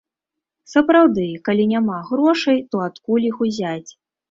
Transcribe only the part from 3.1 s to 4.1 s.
іх узяць.